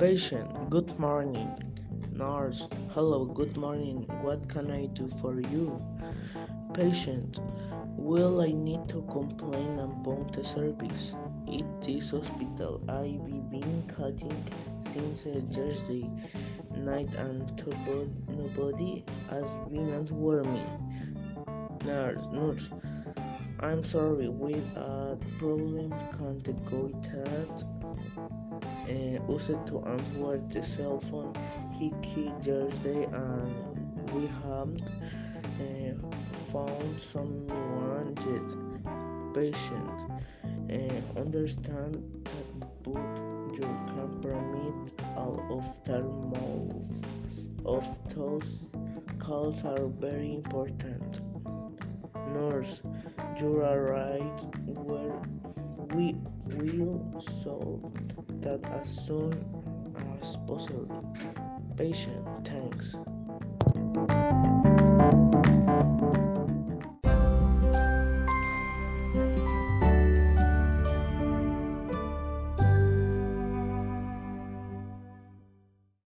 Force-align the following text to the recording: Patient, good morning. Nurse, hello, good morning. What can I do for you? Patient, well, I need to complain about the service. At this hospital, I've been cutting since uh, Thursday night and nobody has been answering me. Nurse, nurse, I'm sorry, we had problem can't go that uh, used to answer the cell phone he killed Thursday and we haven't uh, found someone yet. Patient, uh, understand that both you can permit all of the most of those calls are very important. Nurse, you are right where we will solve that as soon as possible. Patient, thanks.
Patient, 0.00 0.70
good 0.70 0.98
morning. 0.98 1.52
Nurse, 2.14 2.66
hello, 2.94 3.26
good 3.26 3.58
morning. 3.58 4.06
What 4.22 4.48
can 4.48 4.70
I 4.70 4.86
do 4.86 5.08
for 5.20 5.38
you? 5.42 5.78
Patient, 6.72 7.38
well, 7.98 8.40
I 8.40 8.50
need 8.50 8.88
to 8.88 9.02
complain 9.10 9.76
about 9.78 10.32
the 10.32 10.42
service. 10.42 11.12
At 11.52 11.82
this 11.82 12.12
hospital, 12.12 12.80
I've 12.88 13.50
been 13.50 13.84
cutting 13.94 14.42
since 14.90 15.26
uh, 15.26 15.42
Thursday 15.52 16.08
night 16.74 17.14
and 17.16 17.52
nobody 18.26 19.04
has 19.28 19.50
been 19.70 19.92
answering 19.92 20.50
me. 20.50 20.64
Nurse, 21.84 22.26
nurse, 22.32 22.70
I'm 23.62 23.84
sorry, 23.84 24.28
we 24.28 24.54
had 24.74 25.20
problem 25.38 25.92
can't 26.16 26.64
go 26.64 26.88
that 27.02 27.64
uh, 28.88 29.32
used 29.32 29.66
to 29.66 29.84
answer 29.86 30.38
the 30.48 30.62
cell 30.62 30.98
phone 30.98 31.34
he 31.70 31.92
killed 32.02 32.42
Thursday 32.42 33.04
and 33.04 34.10
we 34.12 34.26
haven't 34.42 34.90
uh, 35.60 35.94
found 36.50 37.00
someone 37.00 38.16
yet. 38.26 39.34
Patient, 39.34 40.10
uh, 40.72 41.20
understand 41.20 42.02
that 42.24 42.82
both 42.82 42.96
you 43.54 43.68
can 43.92 44.18
permit 44.22 44.92
all 45.16 45.38
of 45.50 45.84
the 45.84 46.02
most 46.02 47.04
of 47.64 48.14
those 48.14 48.70
calls 49.18 49.64
are 49.64 49.86
very 49.86 50.34
important. 50.34 51.20
Nurse, 52.32 52.82
you 53.40 53.62
are 53.62 53.82
right 53.92 54.40
where 54.66 55.22
we 55.96 56.14
will 56.58 57.20
solve 57.20 57.80
that 58.42 58.60
as 58.78 58.86
soon 59.06 59.32
as 60.20 60.36
possible. 60.46 61.14
Patient, 61.76 62.22
thanks. 62.44 62.99